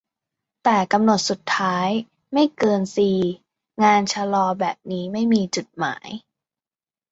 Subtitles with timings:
[0.63, 1.87] "แต่กำหนดสุดท้าย
[2.33, 3.11] ไม่เกินซี
[3.83, 6.09] งานชลอแบบนี้ไม่มีจุดหมาย"